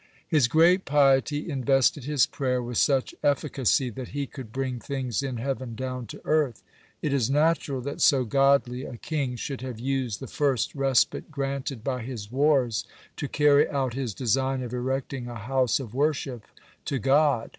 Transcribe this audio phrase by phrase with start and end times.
[0.29, 5.21] (86) His great piety invested his prayer with such efficacy that he could bring things
[5.21, 6.63] in heaven down to earth.
[7.03, 11.29] (87) It is natural that so godly a king should have used the first respite
[11.29, 12.83] granted by his wars
[13.17, 16.45] to carry out his design of erecting a house of worship
[16.85, 17.49] to God.